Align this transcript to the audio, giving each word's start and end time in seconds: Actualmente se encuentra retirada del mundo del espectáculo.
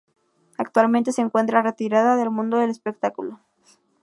Actualmente 0.57 1.11
se 1.11 1.21
encuentra 1.21 1.61
retirada 1.61 2.15
del 2.15 2.31
mundo 2.31 2.57
del 2.57 2.71
espectáculo. 2.71 3.39